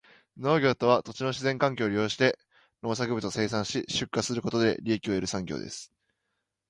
[0.35, 2.39] 農業とは、土地の自然環境を利用して
[2.81, 5.93] 農産物を生産し、出荷することで利益を得る産業です。